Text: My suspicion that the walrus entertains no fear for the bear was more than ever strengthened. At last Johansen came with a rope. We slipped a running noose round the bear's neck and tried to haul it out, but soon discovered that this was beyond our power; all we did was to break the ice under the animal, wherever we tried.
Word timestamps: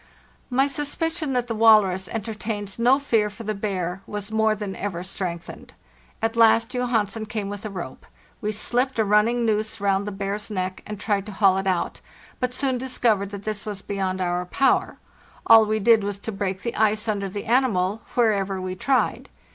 My 0.49 0.65
suspicion 0.65 1.33
that 1.33 1.45
the 1.45 1.53
walrus 1.53 2.07
entertains 2.07 2.79
no 2.79 2.97
fear 2.97 3.29
for 3.29 3.43
the 3.43 3.53
bear 3.53 4.01
was 4.07 4.31
more 4.31 4.55
than 4.55 4.75
ever 4.77 5.03
strengthened. 5.03 5.75
At 6.23 6.35
last 6.35 6.73
Johansen 6.73 7.27
came 7.27 7.49
with 7.49 7.65
a 7.65 7.69
rope. 7.69 8.07
We 8.41 8.51
slipped 8.51 8.97
a 8.97 9.05
running 9.05 9.45
noose 9.45 9.79
round 9.79 10.07
the 10.07 10.11
bear's 10.11 10.49
neck 10.49 10.81
and 10.87 10.99
tried 10.99 11.27
to 11.27 11.31
haul 11.31 11.59
it 11.59 11.67
out, 11.67 12.01
but 12.39 12.51
soon 12.51 12.79
discovered 12.79 13.29
that 13.29 13.43
this 13.43 13.63
was 13.63 13.83
beyond 13.83 14.21
our 14.21 14.43
power; 14.47 14.97
all 15.45 15.67
we 15.67 15.77
did 15.77 16.03
was 16.03 16.17
to 16.17 16.31
break 16.31 16.63
the 16.63 16.75
ice 16.77 17.07
under 17.07 17.29
the 17.29 17.45
animal, 17.45 18.01
wherever 18.15 18.59
we 18.59 18.73
tried. 18.73 19.29